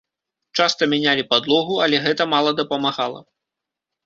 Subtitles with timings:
[0.61, 3.21] Часта мянялі падлогу, але гэта мала дапамагала.